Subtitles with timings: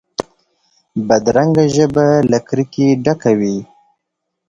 [1.07, 3.57] بدرنګه ژبه له کرکې ډکه وي